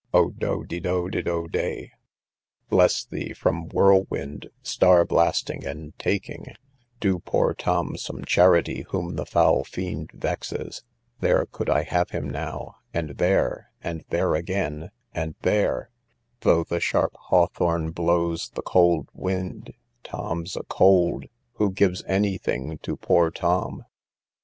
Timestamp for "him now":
12.09-12.77